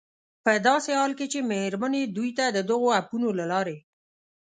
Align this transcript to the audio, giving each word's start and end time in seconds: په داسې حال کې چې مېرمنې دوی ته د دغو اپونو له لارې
په 0.45 0.51
داسې 0.67 0.91
حال 0.99 1.11
کې 1.19 1.25
چې 1.33 1.39
مېرمنې 1.51 2.03
دوی 2.15 2.29
ته 2.37 2.45
د 2.49 2.57
دغو 2.69 2.87
اپونو 2.99 3.29
له 3.39 3.45
لارې 3.51 3.77